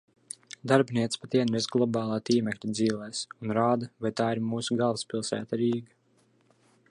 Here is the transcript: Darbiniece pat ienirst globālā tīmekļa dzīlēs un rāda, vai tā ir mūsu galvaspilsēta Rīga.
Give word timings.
Darbiniece 0.69 1.19
pat 1.25 1.35
ienirst 1.39 1.69
globālā 1.75 2.17
tīmekļa 2.29 2.71
dzīlēs 2.79 3.21
un 3.43 3.55
rāda, 3.59 3.91
vai 4.05 4.13
tā 4.21 4.29
ir 4.37 4.43
mūsu 4.53 4.79
galvaspilsēta 4.83 5.61
Rīga. 5.63 5.97